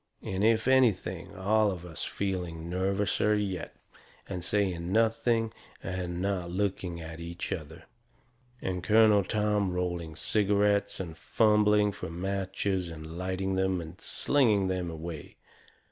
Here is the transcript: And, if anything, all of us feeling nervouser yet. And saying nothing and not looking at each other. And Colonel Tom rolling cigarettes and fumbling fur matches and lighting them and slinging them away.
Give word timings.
And, 0.23 0.43
if 0.43 0.67
anything, 0.67 1.35
all 1.35 1.69
of 1.69 1.85
us 1.85 2.03
feeling 2.03 2.67
nervouser 2.71 3.35
yet. 3.35 3.75
And 4.27 4.43
saying 4.43 4.91
nothing 4.91 5.53
and 5.83 6.19
not 6.19 6.49
looking 6.49 6.99
at 6.99 7.19
each 7.19 7.51
other. 7.51 7.83
And 8.63 8.81
Colonel 8.83 9.23
Tom 9.23 9.71
rolling 9.71 10.15
cigarettes 10.15 10.99
and 10.99 11.15
fumbling 11.15 11.91
fur 11.91 12.09
matches 12.09 12.89
and 12.89 13.15
lighting 13.15 13.53
them 13.53 13.79
and 13.79 14.01
slinging 14.01 14.69
them 14.69 14.89
away. 14.89 15.37